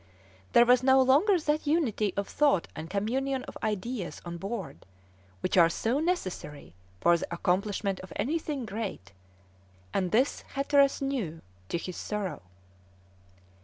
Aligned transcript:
There 0.53 0.65
was 0.65 0.81
no 0.81 0.99
longer 0.99 1.39
that 1.39 1.67
unity 1.67 2.11
of 2.17 2.27
thought 2.27 2.67
and 2.75 2.89
communion 2.89 3.43
of 3.43 3.55
ideas 3.61 4.19
on 4.25 4.37
board 4.37 4.83
which 5.41 5.57
are 5.57 5.69
so 5.69 5.99
necessary 5.99 6.73
for 6.99 7.15
the 7.15 7.31
accomplishment 7.31 7.99
of 7.99 8.11
anything 8.15 8.65
great, 8.65 9.11
and 9.93 10.11
this 10.11 10.41
Hatteras 10.55 11.03
knew 11.03 11.43
to 11.69 11.77
his 11.77 11.97
sorrow. 11.97 12.41